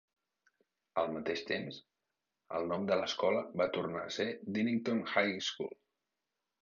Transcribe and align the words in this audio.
Al 1.01 1.09
mateix 1.17 1.43
temps, 1.49 1.77
el 2.59 2.65
nom 2.71 2.87
de 2.93 2.97
l'escola 3.01 3.45
va 3.61 3.69
tornar 3.79 4.03
a 4.07 4.17
ser 4.17 4.29
a 4.33 4.41
Dinnington 4.57 5.05
High 5.13 5.37
School. 5.53 5.79